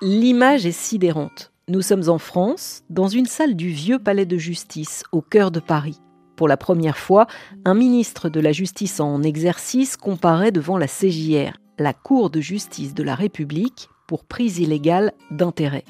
[0.00, 1.52] L'image est sidérante.
[1.68, 5.60] Nous sommes en France, dans une salle du vieux palais de justice, au cœur de
[5.60, 6.00] Paris.
[6.36, 7.26] Pour la première fois,
[7.64, 12.94] un ministre de la Justice en exercice comparaît devant la CJR, la Cour de justice
[12.94, 15.84] de la République, pour prise illégale d'intérêt.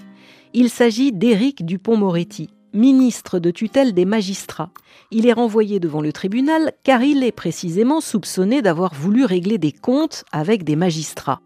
[0.54, 4.70] Il s'agit d'Éric Dupont-Moretti, ministre de tutelle des magistrats.
[5.10, 9.72] Il est renvoyé devant le tribunal car il est précisément soupçonné d'avoir voulu régler des
[9.72, 11.40] comptes avec des magistrats.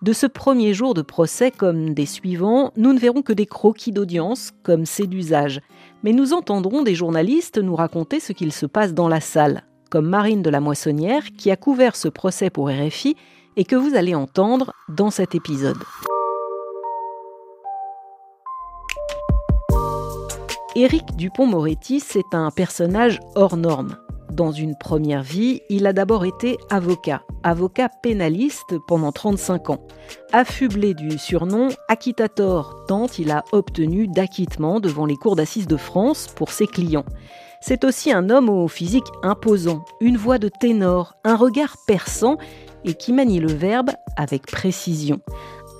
[0.00, 3.90] De ce premier jour de procès comme des suivants, nous ne verrons que des croquis
[3.90, 5.60] d'audience, comme c'est d'usage.
[6.04, 10.08] Mais nous entendrons des journalistes nous raconter ce qu'il se passe dans la salle, comme
[10.08, 13.16] Marine de la Moissonnière qui a couvert ce procès pour RFI
[13.56, 15.78] et que vous allez entendre dans cet épisode.
[20.76, 23.96] Éric Dupont-Moretti, c'est un personnage hors norme.
[24.30, 29.80] Dans une première vie, il a d'abord été avocat, avocat pénaliste pendant 35 ans.
[30.32, 36.28] Affublé du surnom acquittator, tant il a obtenu d'acquittement devant les cours d'assises de France
[36.36, 37.06] pour ses clients.
[37.62, 42.36] C'est aussi un homme au physique imposant, une voix de ténor, un regard perçant
[42.84, 45.20] et qui manie le verbe avec précision.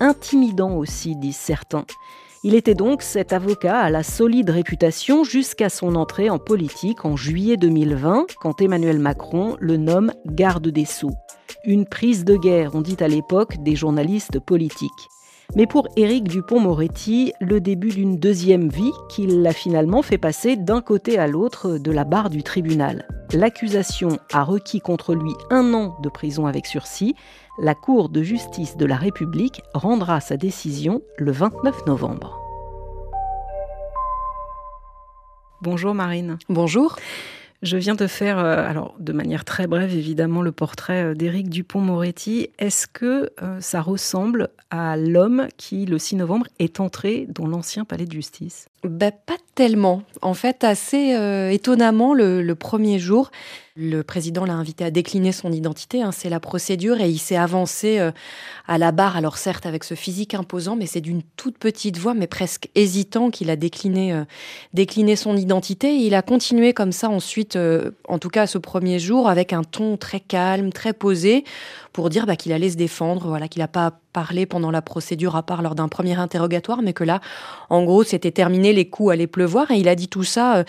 [0.01, 1.85] Intimidant aussi, disent certains.
[2.41, 7.17] Il était donc cet avocat à la solide réputation jusqu'à son entrée en politique en
[7.17, 11.15] juillet 2020, quand Emmanuel Macron le nomme garde des sceaux.
[11.65, 15.09] Une prise de guerre, on dit à l'époque, des journalistes politiques.
[15.55, 20.81] Mais pour Éric Dupont-Moretti, le début d'une deuxième vie qui l'a finalement fait passer d'un
[20.81, 23.07] côté à l'autre de la barre du tribunal.
[23.33, 27.15] L'accusation a requis contre lui un an de prison avec sursis
[27.61, 32.39] la Cour de justice de la République rendra sa décision le 29 novembre.
[35.61, 36.37] Bonjour Marine.
[36.47, 36.95] Bonjour.
[37.61, 41.49] Je viens de faire, euh, alors de manière très brève évidemment, le portrait euh, d'Éric
[41.49, 42.49] Dupont-Moretti.
[42.57, 47.83] Est-ce que euh, ça ressemble à l'homme qui, le 6 novembre, est entré dans l'ancien
[47.83, 48.69] palais de justice?
[48.83, 50.03] Ben, Pas tellement.
[50.21, 51.17] En fait, assez
[51.51, 53.29] étonnamment, le, premier jour,
[53.75, 56.01] le président l'a invité à décliner son identité.
[56.01, 57.99] Hein, c'est la procédure et il s'est avancé
[58.67, 59.17] à la barre.
[59.17, 63.31] Alors certes, avec ce physique imposant, mais c'est d'une toute petite voix, mais presque hésitant,
[63.31, 64.23] qu'il a décliné,
[64.73, 65.89] décliné son identité.
[65.95, 69.53] Et il a continué comme ça ensuite euh, en tout cas ce premier jour, avec
[69.53, 71.43] un ton très calme, très posé,
[71.93, 75.35] pour dire bah, qu'il allait se défendre, voilà, qu'il n'a pas parlé pendant la procédure
[75.35, 77.21] à part lors d'un premier interrogatoire, mais que là,
[77.69, 80.63] en gros, c'était terminé, les coups allaient pleuvoir, et il a dit tout ça euh,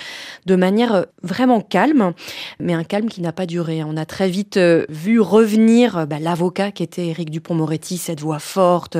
[0.47, 2.13] de manière euh, vraiment calme,
[2.59, 3.83] mais un calme qui n'a pas duré.
[3.85, 4.59] On a très vite
[4.89, 8.97] vu revenir bah, l'avocat qui était Éric Dupont-Moretti, cette voix forte,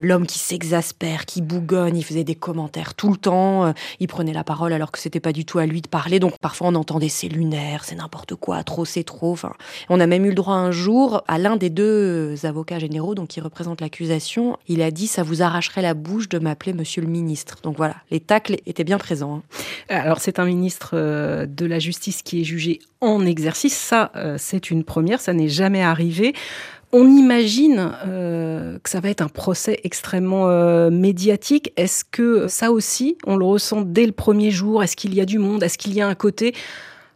[0.00, 4.44] l'homme qui s'exaspère, qui bougonne, il faisait des commentaires tout le temps, il prenait la
[4.44, 7.08] parole alors que c'était pas du tout à lui de parler, donc parfois on entendait
[7.08, 9.32] c'est lunaire, c'est n'importe quoi, trop c'est trop.
[9.32, 9.52] Enfin,
[9.88, 13.28] on a même eu le droit un jour à l'un des deux avocats généraux, donc
[13.28, 17.08] qui représente l'accusation, il a dit ça vous arracherait la bouche de m'appeler Monsieur le
[17.08, 17.58] ministre.
[17.62, 19.36] Donc voilà, les tacles étaient bien présents.
[19.36, 19.42] Hein.
[19.88, 23.76] Alors c'est un ministre euh, de la justice qui est jugé en exercice.
[23.76, 26.34] Ça, euh, c'est une première, ça n'est jamais arrivé.
[26.92, 30.46] On imagine euh, que ça va être un procès extrêmement
[30.90, 31.72] médiatique.
[31.76, 34.82] Est-ce que ça aussi, on le ressent dès le premier jour?
[34.82, 35.62] Est-ce qu'il y a du monde?
[35.62, 36.54] Est-ce qu'il y a un côté?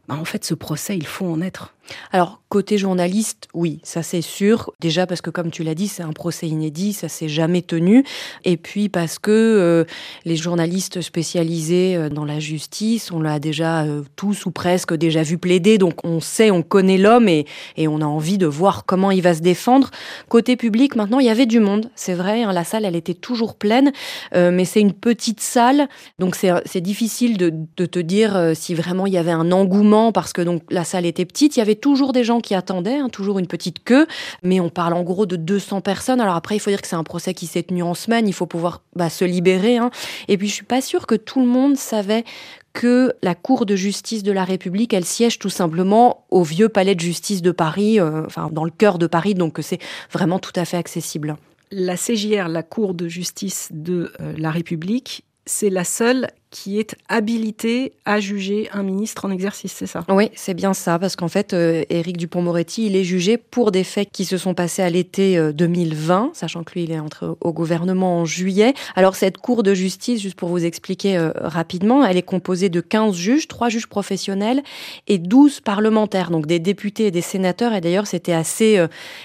[0.08, 1.72] Bah, En fait, ce procès, il faut en être.
[2.12, 4.72] Alors, côté journaliste, oui, ça c'est sûr.
[4.78, 8.04] Déjà parce que, comme tu l'as dit, c'est un procès inédit, ça s'est jamais tenu.
[8.44, 9.84] Et puis parce que euh,
[10.26, 15.22] les journalistes spécialisés euh, dans la justice, on l'a déjà euh, tous ou presque déjà
[15.22, 15.78] vu plaider.
[15.78, 17.46] Donc, on sait, on connaît l'homme et,
[17.78, 19.90] on a envie de voir comment il va se défendre.
[20.28, 21.90] Côté public, maintenant, il y avait du monde.
[21.94, 23.92] C'est vrai, hein, la salle, elle était toujours pleine,
[24.34, 25.88] mais c'est une petite salle.
[26.18, 30.34] Donc, c'est difficile de, de, te dire si vraiment il y avait un engouement parce
[30.34, 31.56] que donc la salle était petite.
[31.56, 34.06] Il y avait toujours des gens qui attendaient, hein, toujours une petite queue,
[34.42, 36.20] mais on parle en gros de 200 personnes.
[36.20, 38.34] Alors après, il faut dire que c'est un procès qui s'est tenu en semaine, il
[38.34, 39.78] faut pouvoir bah, se libérer.
[39.78, 39.90] Hein.
[40.28, 42.24] Et puis je suis pas sûre que tout le monde savait
[42.72, 46.94] que la Cour de justice de la République, elle siège tout simplement au vieux palais
[46.94, 49.78] de justice de Paris, euh, enfin dans le cœur de Paris, donc c'est
[50.10, 51.36] vraiment tout à fait accessible.
[51.70, 56.94] La CJR, la Cour de justice de euh, la République, c'est la seule qui est
[57.08, 60.04] habilité à juger un ministre en exercice, c'est ça?
[60.08, 63.84] Oui, c'est bien ça, parce qu'en fait, euh, Éric Dupont-Moretti, il est jugé pour des
[63.84, 67.26] faits qui se sont passés à l'été 2020, euh, sachant que lui, il est entré
[67.40, 68.74] au gouvernement en juillet.
[68.94, 72.82] Alors, cette cour de justice, juste pour vous expliquer euh, rapidement, elle est composée de
[72.82, 74.62] 15 juges, 3 juges professionnels
[75.08, 77.72] et 12 parlementaires, donc des députés et des sénateurs.
[77.72, 78.78] Et d'ailleurs, c'était assez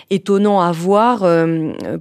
[0.09, 1.25] étonnant à voir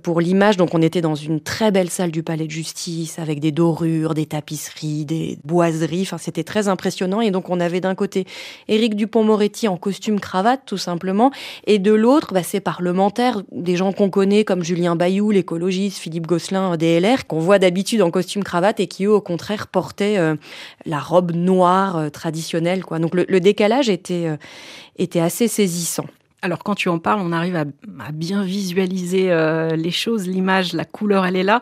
[0.02, 0.56] pour l'image.
[0.56, 4.14] Donc, on était dans une très belle salle du palais de justice avec des dorures,
[4.14, 6.02] des tapisseries, des des boiseries.
[6.02, 7.20] Enfin, c'était très impressionnant.
[7.20, 8.26] Et donc, on avait d'un côté
[8.68, 11.30] Éric Dupont-Moretti en costume cravate, tout simplement,
[11.66, 16.26] et de l'autre, bah, ces parlementaires, des gens qu'on connaît comme Julien Bayou, l'écologiste, Philippe
[16.26, 20.34] Gosselin, DLR, qu'on voit d'habitude en costume cravate et qui, eux, au contraire, portaient euh,
[20.84, 22.84] la robe noire euh, traditionnelle.
[22.84, 22.98] Quoi.
[22.98, 24.36] Donc, le, décalage était, euh,
[24.98, 26.06] était assez saisissant.
[26.42, 27.64] Alors quand tu en parles, on arrive à,
[28.12, 29.34] bien visualiser
[29.74, 31.60] les choses, l'image, la couleur, elle est là.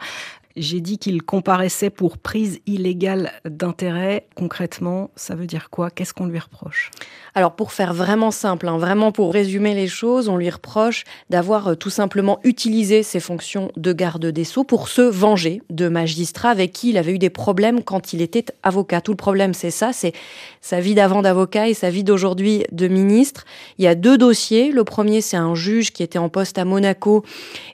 [0.56, 4.28] J'ai dit qu'il comparaissait pour prise illégale d'intérêt.
[4.36, 5.90] Concrètement, ça veut dire quoi?
[5.90, 6.92] Qu'est-ce qu'on lui reproche?
[7.34, 11.68] Alors pour faire vraiment simple, hein, vraiment pour résumer les choses, on lui reproche d'avoir
[11.68, 16.50] euh, tout simplement utilisé ses fonctions de garde des sceaux pour se venger de magistrats
[16.50, 19.00] avec qui il avait eu des problèmes quand il était avocat.
[19.00, 20.12] Tout le problème, c'est ça, c'est
[20.60, 23.44] sa vie d'avant d'avocat et sa vie d'aujourd'hui de ministre.
[23.78, 24.70] Il y a deux dossiers.
[24.70, 27.24] Le premier, c'est un juge qui était en poste à Monaco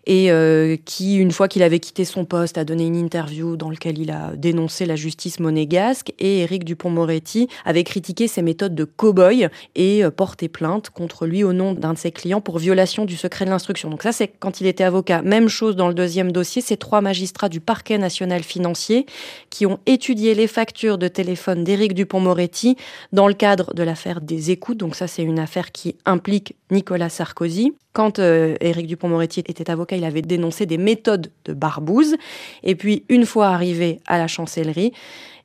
[0.07, 3.69] et euh, qui, une fois qu'il avait quitté son poste, a donné une interview dans
[3.69, 8.85] laquelle il a dénoncé la justice monégasque et Éric Dupont-Moretti avait critiqué ses méthodes de
[8.85, 13.05] cow-boy et euh, porté plainte contre lui au nom d'un de ses clients pour violation
[13.07, 13.91] du secret de l'instruction.
[13.91, 15.21] Donc ça, c'est quand il était avocat.
[15.23, 19.05] Même chose dans le deuxième dossier, c'est trois magistrats du parquet national financier
[19.51, 22.77] qui ont étudié les factures de téléphone d'Éric Dupont-Moretti
[23.13, 24.79] dans le cadre de l'affaire des écoutes.
[24.79, 27.73] Donc ça, c'est une affaire qui implique Nicolas Sarkozy.
[27.93, 32.15] Quand euh, Éric Dupont-Moretti était avocat, il avait dénoncé des méthodes de barbouze.
[32.63, 34.93] Et puis, une fois arrivé à la chancellerie,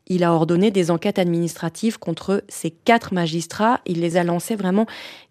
[0.07, 3.81] il a ordonné des enquêtes administratives contre ces quatre magistrats.
[3.85, 4.85] Il les a lancées vraiment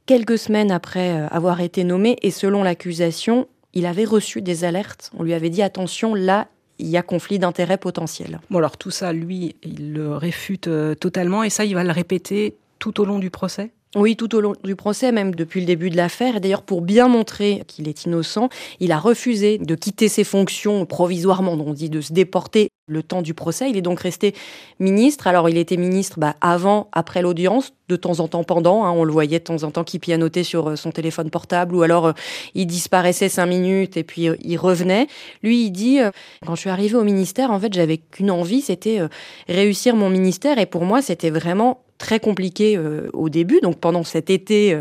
[0.06, 2.16] quelques semaines après euh, avoir été nommé.
[2.22, 5.10] Et selon l'accusation, il avait reçu des alertes.
[5.16, 6.48] On lui avait dit attention, là,
[6.78, 8.40] il y a conflit d'intérêts potentiel.
[8.50, 11.44] Bon, alors tout ça, lui, il le réfute euh, totalement.
[11.44, 13.70] Et ça, il va le répéter tout au long du procès?
[13.94, 16.36] Oui, tout au long du procès, même depuis le début de l'affaire.
[16.36, 18.48] Et d'ailleurs, pour bien montrer qu'il est innocent,
[18.80, 23.22] il a refusé de quitter ses fonctions provisoirement, on dit de se déporter le temps
[23.22, 23.70] du procès.
[23.70, 24.34] Il est donc resté
[24.78, 25.26] ministre.
[25.26, 28.84] Alors, il était ministre bah, avant, après l'audience, de temps en temps pendant.
[28.84, 28.90] Hein.
[28.90, 31.82] on le voyait de temps en temps qui pianotait sur euh, son téléphone portable ou
[31.82, 32.12] alors euh,
[32.54, 35.06] il disparaissait cinq minutes et puis euh, il revenait.
[35.42, 35.98] Lui, il dit
[36.44, 39.00] quand je suis arrivé au ministère, en fait, j'avais qu'une envie, c'était
[39.48, 40.58] réussir mon ministère.
[40.58, 42.78] Et pour moi, c'était vraiment très compliqué
[43.14, 44.78] au début, donc pendant cet été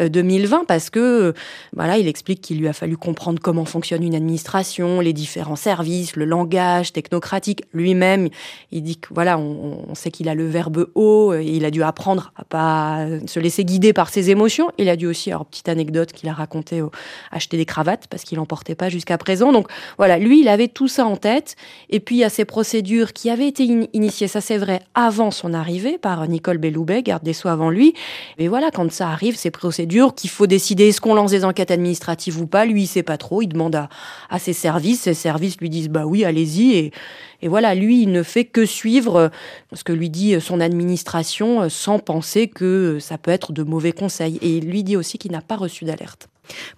[0.00, 1.34] 2020, parce que
[1.72, 6.16] voilà, il explique qu'il lui a fallu comprendre comment fonctionne une administration, les différents services,
[6.16, 8.28] le langage technocratique lui-même,
[8.72, 11.84] il dit que voilà, on, sait qu'il a le verbe haut et il a dû
[11.84, 14.70] apprendre à pas se laisser guider par ses émotions.
[14.78, 16.82] Il a dû aussi, alors petite anecdote qu'il a raconté,
[17.30, 19.52] acheter des cravates parce qu'il n'en portait pas jusqu'à présent.
[19.52, 21.54] Donc voilà, lui, il avait tout ça en tête.
[21.88, 25.30] Et puis il y a ces procédures qui avaient été initiées, ça c'est vrai, avant
[25.30, 27.94] son arrivée par Nicole Belloubet, garde des avant lui.
[28.38, 31.70] Mais voilà, quand ça arrive, ces procédures qu'il faut décider est-ce qu'on lance des enquêtes
[31.70, 33.42] administratives ou pas, lui, il sait pas trop.
[33.42, 33.88] Il demande à,
[34.30, 36.92] à ses services, ses services lui disent bah oui, allez-y et
[37.40, 39.28] et voilà, lui, il ne fait que suivre euh,
[39.72, 43.62] ce que lui dit euh, son administration euh, sans penser que ça peut être de
[43.62, 44.38] mauvais conseils.
[44.42, 46.28] Et il lui dit aussi qu'il n'a pas reçu d'alerte.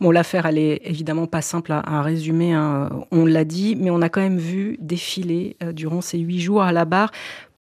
[0.00, 2.90] Bon, l'affaire, elle est évidemment pas simple à, résumer, hein.
[3.12, 6.72] on l'a dit, mais on a quand même vu défiler durant ces huit jours à
[6.72, 7.12] la barre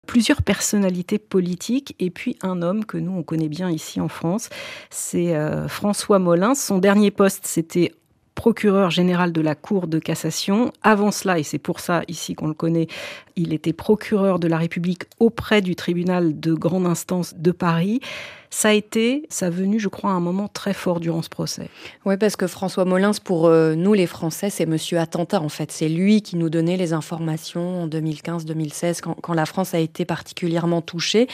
[0.08, 4.50] plusieurs personnalités politiques et puis un homme que nous on connaît bien ici en France,
[4.90, 5.36] c'est
[5.68, 6.56] François Molins.
[6.56, 7.92] Son dernier poste c'était
[8.38, 10.72] procureur général de la Cour de cassation.
[10.84, 12.88] Avant cela, et c'est pour ça ici qu'on le connaît,
[13.36, 18.00] il était procureur de la République auprès du tribunal de grande instance de Paris.
[18.50, 21.70] Ça a été sa venue, je crois, à un moment très fort durant ce procès.
[22.06, 25.72] Oui, parce que François Molins, pour euh, nous les Français, c'est Monsieur Attentat en fait.
[25.72, 30.82] C'est lui qui nous donnait les informations en 2015-2016, quand, la France a été particulièrement
[30.82, 31.28] touchée.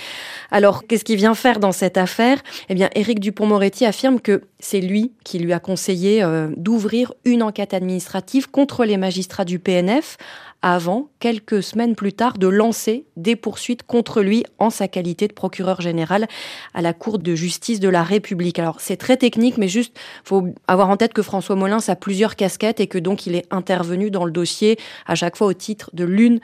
[0.52, 2.40] Alors, qu'est-ce qu'il vient faire dans cette affaire?
[2.70, 7.44] Eh bien, Éric Dupont-Moretti affirme que c'est lui qui lui a conseillé euh, d'ouvrir une
[7.44, 10.18] enquête administrative contre les magistrats du PNF
[10.64, 15.34] avant, quelques semaines plus tard, de lancer des poursuites contre lui en sa qualité de
[15.34, 16.26] procureur général
[16.74, 18.60] à la Cour de justice de la République.
[18.60, 19.94] Alors c'est très technique, mais juste
[20.24, 23.46] faut avoir en tête que François Molins a plusieurs casquettes et que donc il est
[23.52, 26.40] intervenu dans le dossier à chaque fois au titre de l'une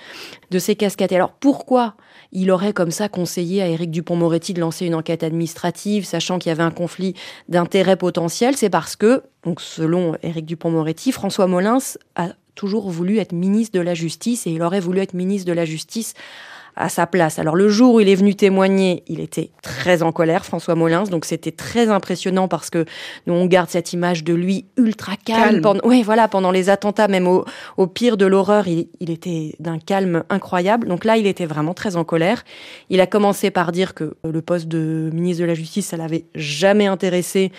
[0.51, 1.13] de ces casquettes.
[1.13, 1.95] alors pourquoi
[2.33, 6.49] il aurait comme ça conseillé à Éric Dupont-Moretti de lancer une enquête administrative, sachant qu'il
[6.49, 7.15] y avait un conflit
[7.47, 13.31] d'intérêts potentiel C'est parce que, donc selon Éric Dupont-Moretti, François Molins a toujours voulu être
[13.31, 16.15] ministre de la Justice et il aurait voulu être ministre de la Justice
[16.79, 17.37] à sa place.
[17.37, 21.03] Alors le jour où il est venu témoigner, il était très en colère, François Molins,
[21.03, 22.85] donc c'était très impressionnant parce que
[23.27, 25.61] nous on garde cette image de lui ultra calme.
[25.61, 27.45] Pendant, oui, voilà, pendant les attentats, même au,
[27.77, 30.87] au pire de l'horreur, il, il, était d'un calme incroyable.
[30.87, 32.43] Donc là, il était vraiment très en colère.
[32.89, 36.25] Il a commencé par dire que le poste de ministre de la Justice, ça l'avait
[36.33, 37.51] jamais intéressé,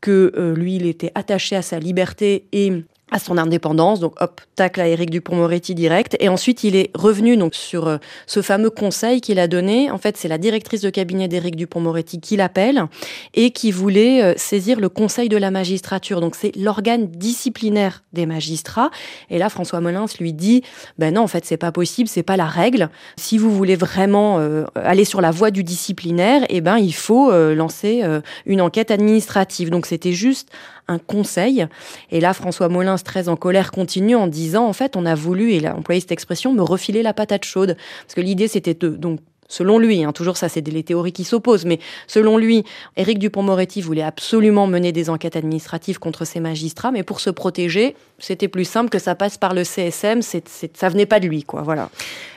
[0.00, 2.72] que euh, lui, il était attaché à sa liberté et
[3.14, 4.00] à son indépendance.
[4.00, 6.16] Donc hop, tac à Éric Dupont-Moretti direct.
[6.18, 9.88] Et ensuite, il est revenu donc sur euh, ce fameux conseil qu'il a donné.
[9.92, 12.86] En fait, c'est la directrice de cabinet d'Éric Dupont-Moretti qui l'appelle
[13.34, 16.20] et qui voulait euh, saisir le conseil de la magistrature.
[16.20, 18.90] Donc c'est l'organe disciplinaire des magistrats.
[19.30, 20.64] Et là, François Molins lui dit,
[20.98, 22.90] ben non, en fait, c'est pas possible, c'est pas la règle.
[23.16, 27.30] Si vous voulez vraiment euh, aller sur la voie du disciplinaire, eh ben, il faut
[27.54, 28.02] lancer
[28.46, 29.70] une enquête administrative.
[29.70, 30.50] Donc c'était juste
[30.88, 31.66] un conseil.
[32.10, 35.52] Et là, François Molins, très en colère, continue en disant, en fait, on a voulu,
[35.52, 37.76] et il a employé cette expression, me refiler la patate chaude.
[38.02, 41.24] Parce que l'idée, c'était de, donc, selon lui, hein, toujours ça, c'est les théories qui
[41.24, 42.64] s'opposent, mais selon lui,
[42.96, 47.94] Éric Dupont-Moretti voulait absolument mener des enquêtes administratives contre ces magistrats, mais pour se protéger,
[48.18, 51.44] c'était plus simple que ça passe par le CSM, c'est, ça venait pas de lui,
[51.44, 51.90] quoi, voilà.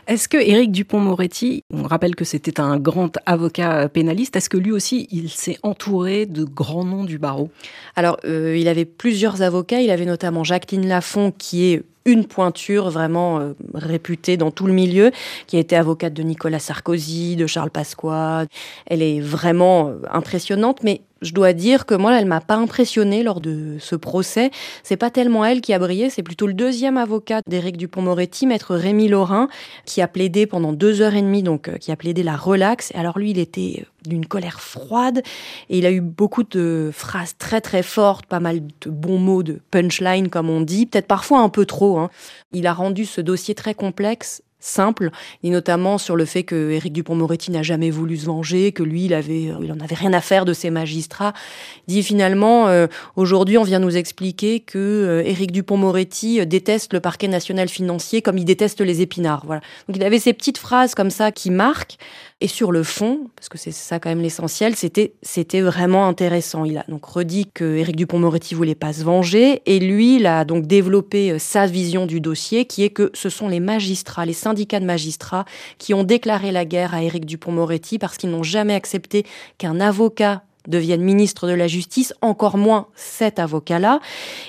[0.07, 4.71] Est-ce que Éric Dupont-Moretti, on rappelle que c'était un grand avocat pénaliste, est-ce que lui
[4.71, 7.49] aussi, il s'est entouré de grands noms du barreau?
[7.97, 9.81] Alors, euh, il avait plusieurs avocats.
[9.81, 14.71] Il avait notamment Jacqueline Lafont, qui est une pointure vraiment euh, réputée dans tout le
[14.71, 15.11] milieu,
[15.45, 18.45] qui a été avocate de Nicolas Sarkozy, de Charles Pasqua.
[18.85, 23.23] Elle est vraiment euh, impressionnante, mais je dois dire que moi, elle m'a pas impressionnée
[23.23, 24.51] lors de ce procès.
[24.83, 28.75] C'est pas tellement elle qui a brillé, c'est plutôt le deuxième avocat d'Éric Dupont-Moretti, maître
[28.75, 29.47] Rémi Laurin,
[29.85, 32.91] qui a plaidé pendant deux heures et demie, donc euh, qui a plaidé la relaxe.
[32.95, 35.21] Alors lui, il était euh, d'une colère froide
[35.69, 39.43] et il a eu beaucoup de phrases très très fortes, pas mal de bons mots,
[39.43, 41.97] de punchline comme on dit, peut-être parfois un peu trop.
[41.99, 42.09] Hein.
[42.53, 45.11] Il a rendu ce dossier très complexe simple,
[45.43, 49.05] et notamment sur le fait que Éric Dupont-Moretti n'a jamais voulu se venger, que lui,
[49.05, 51.33] il avait, il en avait rien à faire de ses magistrats.
[51.87, 56.99] Il dit finalement, euh, aujourd'hui, on vient nous expliquer que euh, Éric Dupont-Moretti déteste le
[56.99, 59.43] parquet national financier comme il déteste les épinards.
[59.45, 59.61] Voilà.
[59.87, 61.97] Donc il avait ces petites phrases comme ça qui marquent.
[62.39, 66.65] Et sur le fond, parce que c'est ça quand même l'essentiel, c'était c'était vraiment intéressant.
[66.65, 70.45] Il a donc redit que Éric Dupont-Moretti voulait pas se venger, et lui, il a
[70.45, 74.33] donc développé euh, sa vision du dossier, qui est que ce sont les magistrats, les
[74.33, 75.45] syndicats de magistrats,
[75.79, 79.25] qui ont déclaré la guerre à Éric Dupont-Moretti parce qu'ils n'ont jamais accepté
[79.57, 83.99] qu'un avocat devienne ministre de la Justice, encore moins cet avocat-là.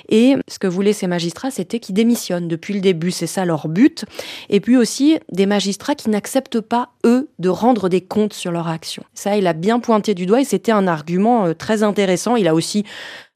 [0.09, 3.67] Et ce que voulaient ces magistrats, c'était qu'ils démissionnent depuis le début, c'est ça leur
[3.67, 4.05] but.
[4.49, 8.67] Et puis aussi des magistrats qui n'acceptent pas, eux, de rendre des comptes sur leur
[8.67, 9.03] action.
[9.13, 12.35] Ça, il a bien pointé du doigt et c'était un argument euh, très intéressant.
[12.35, 12.85] Il a aussi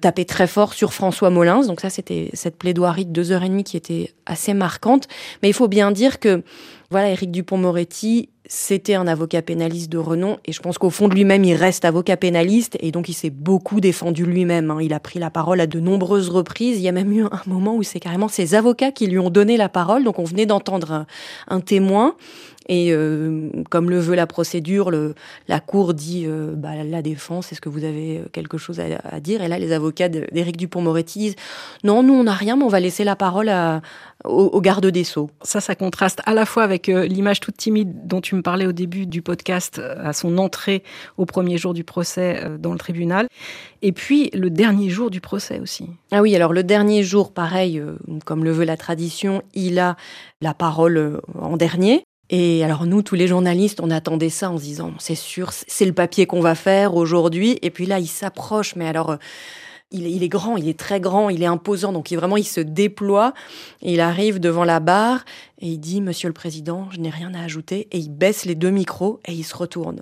[0.02, 1.66] tapé très fort sur François Molins.
[1.66, 5.08] Donc ça, c'était cette plaidoirie de deux heures et demie qui était assez marquante.
[5.42, 6.44] Mais il faut bien dire que,
[6.92, 11.16] voilà, Éric Dupont-Moretti, c'était un avocat pénaliste de renom et je pense qu'au fond de
[11.16, 14.70] lui-même, il reste avocat pénaliste et donc il s'est beaucoup défendu lui-même.
[14.70, 14.80] Hein.
[14.82, 16.78] Il a pris la parole à de nombreuses reprises.
[16.78, 19.30] Il y a même eu un moment où c'est carrément ses avocats qui lui ont
[19.30, 20.04] donné la parole.
[20.04, 21.06] Donc on venait d'entendre
[21.48, 22.16] un, témoin
[22.68, 25.16] et euh, comme le veut la procédure, le,
[25.48, 29.20] la cour dit euh, bah, la défense, est-ce que vous avez euh, quelque chose à,
[29.20, 29.42] dire?
[29.42, 31.36] Et là, les avocats d'Éric Dupont-Moretti disent
[31.84, 33.82] non, nous on n'a rien, mais on va laisser la parole à,
[34.24, 35.30] au, garde des sceaux.
[35.42, 38.72] Ça, ça contraste à la fois avec l'image toute timide dont tu me parlais au
[38.72, 40.84] début du podcast, à son entrée
[41.18, 43.28] au premier jour du procès dans le tribunal,
[43.82, 45.90] et puis le dernier jour du procès aussi.
[46.12, 47.82] Ah oui, alors le dernier jour, pareil,
[48.26, 49.98] comme le veut la tradition, il a
[50.42, 52.04] la parole en dernier.
[52.30, 55.86] Et alors nous, tous les journalistes, on attendait ça en se disant, c'est sûr, c'est
[55.86, 57.60] le papier qu'on va faire aujourd'hui.
[57.62, 59.18] Et puis là, il s'approche, mais alors...
[59.96, 62.60] Il est, grand, il est très grand, il est imposant, donc il, vraiment il se
[62.60, 63.34] déploie.
[63.82, 65.24] il arrive devant la barre
[65.60, 67.88] et il dit Monsieur le Président, je n'ai rien à ajouter.
[67.92, 70.02] Et il baisse les deux micros et il se retourne.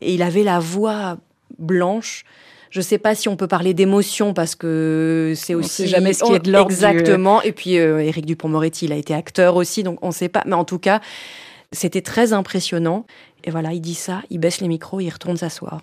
[0.00, 1.18] Et il avait la voix
[1.58, 2.24] blanche.
[2.70, 6.12] Je ne sais pas si on peut parler d'émotion parce que c'est aussi sait jamais
[6.12, 6.70] ce qui est de l'ordre.
[6.70, 7.42] Exactement.
[7.42, 10.42] Et puis euh, Éric Dupont-Moretti, il a été acteur aussi, donc on ne sait pas.
[10.46, 11.00] Mais en tout cas,
[11.72, 13.06] c'était très impressionnant.
[13.44, 15.82] Et voilà, il dit ça, il baisse les micros, il retourne s'asseoir.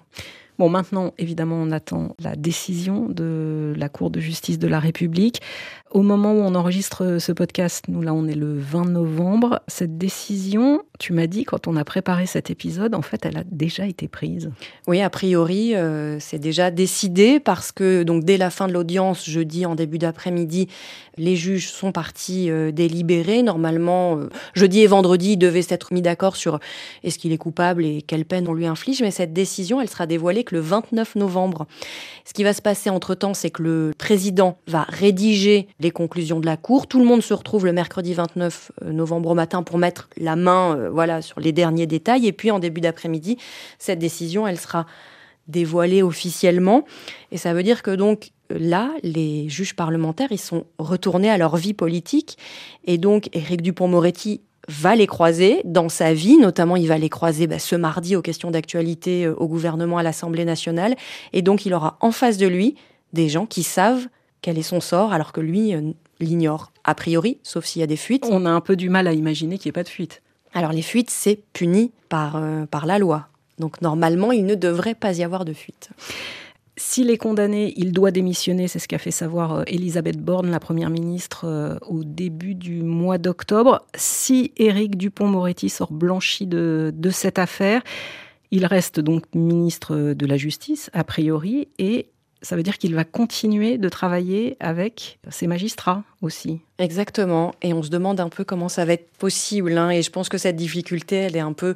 [0.62, 5.42] Bon, maintenant, évidemment, on attend la décision de la Cour de justice de la République.
[5.92, 9.62] Au moment où on enregistre ce podcast, nous là, on est le 20 novembre.
[9.68, 13.44] Cette décision, tu m'as dit quand on a préparé cet épisode, en fait, elle a
[13.44, 14.52] déjà été prise.
[14.88, 19.30] Oui, a priori, euh, c'est déjà décidé parce que donc dès la fin de l'audience,
[19.30, 20.70] jeudi en début d'après-midi,
[21.18, 23.44] les juges sont partis euh, délibérer.
[23.44, 26.60] Normalement, euh, jeudi et vendredi, ils devaient s'être mis d'accord sur
[27.04, 29.02] est-ce qu'il est coupable et quelle peine on lui inflige.
[29.02, 31.68] Mais cette décision, elle sera dévoilée que le 29 novembre.
[32.24, 36.46] Ce qui va se passer entre-temps, c'est que le président va rédiger les conclusions de
[36.46, 36.88] la Cour.
[36.88, 40.36] Tout le monde se retrouve le mercredi 29 euh, novembre au matin pour mettre la
[40.36, 42.28] main euh, voilà, sur les derniers détails.
[42.28, 43.38] Et puis en début d'après-midi,
[43.80, 44.86] cette décision, elle sera
[45.48, 46.86] dévoilée officiellement.
[47.32, 51.58] Et ça veut dire que donc là, les juges parlementaires, ils sont retournés à leur
[51.58, 52.38] vie politique.
[52.86, 57.48] Et donc, Éric Dupont-Moretti va les croiser dans sa vie, notamment il va les croiser
[57.48, 60.96] bah, ce mardi aux questions d'actualité euh, au gouvernement à l'Assemblée nationale,
[61.34, 62.76] et donc il aura en face de lui
[63.12, 64.08] des gens qui savent
[64.42, 67.88] quel est son sort, alors que lui, euh, l'ignore a priori, sauf s'il y a
[67.88, 68.26] des fuites.
[68.30, 70.22] On a un peu du mal à imaginer qu'il n'y ait pas de fuite.
[70.54, 73.28] Alors les fuites, c'est puni par, euh, par la loi.
[73.60, 75.90] Donc normalement, il ne devrait pas y avoir de fuite.
[76.78, 80.60] S'il est condamné, il doit démissionner, c'est ce qu'a fait savoir euh, Elisabeth Borne, la
[80.60, 83.86] Première ministre, au début du mois d'octobre.
[83.96, 87.84] Si Éric Dupont-Moretti sort blanchi de, de cette affaire,
[88.50, 92.08] il reste donc ministre de la Justice, a priori, et
[92.42, 96.62] ça veut dire qu'il va continuer de travailler avec ses magistrats aussi.
[96.80, 97.54] Exactement.
[97.62, 99.78] Et on se demande un peu comment ça va être possible.
[99.78, 99.92] Hein.
[99.92, 101.76] Et je pense que cette difficulté, elle est un peu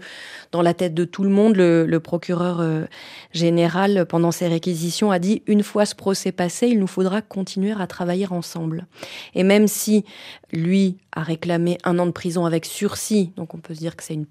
[0.52, 1.56] dans la tête de tout le monde.
[1.56, 2.86] Le, procureur euh,
[3.32, 7.74] général, pendant ses réquisitions, a dit une fois ce procès passé, il nous faudra continuer
[7.80, 8.88] à travailler ensemble.
[9.36, 10.04] Et même si
[10.52, 14.04] lui a réclamé un an de prison avec sursis, donc on peut se dire que
[14.04, 14.26] c'est une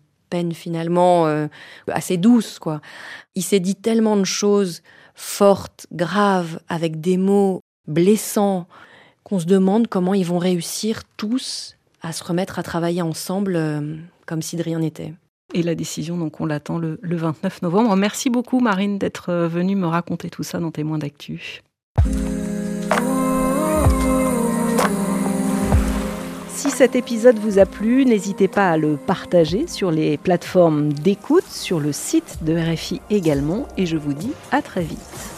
[0.52, 1.46] finalement euh,
[1.88, 2.80] assez douce, quoi.
[3.34, 4.82] Il s'est dit tellement de choses
[5.14, 8.66] fortes, graves, avec des mots blessants,
[9.22, 13.96] qu'on se demande comment ils vont réussir tous à se remettre à travailler ensemble euh,
[14.26, 15.14] comme si de rien n'était.
[15.54, 17.96] Et la décision, donc, on l'attend le, le 29 novembre.
[17.96, 21.62] Merci beaucoup, Marine, d'être euh, venue me raconter tout ça dans Témoins d'actu.
[26.64, 31.44] Si cet épisode vous a plu, n'hésitez pas à le partager sur les plateformes d'écoute,
[31.46, 35.33] sur le site de RFI également, et je vous dis à très vite.